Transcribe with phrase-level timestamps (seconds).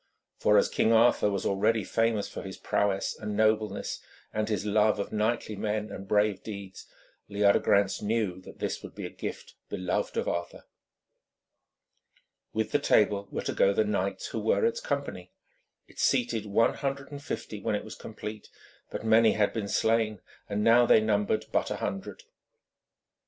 [0.39, 4.01] For, as King Arthur was already famous for his prowess and nobleness
[4.33, 6.87] and his love of knightly men and brave deeds,
[7.29, 10.63] Leodegrance knew that this would be a gift beloved of Arthur.
[12.51, 15.33] With the table were to go the knights who were its company.
[15.87, 18.49] It seated one hundred and fifty when it was complete,
[18.89, 22.23] but many had been slain, and now they numbered but a hundred.